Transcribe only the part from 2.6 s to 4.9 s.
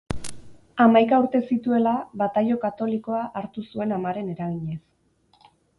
katolikoa hartu zuen amaren eraginez.